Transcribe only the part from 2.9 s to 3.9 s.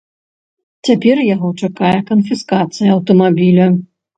аўтамабіля.